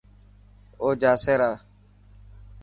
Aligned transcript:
اوجاسي 0.81 1.33
را. 1.39 1.51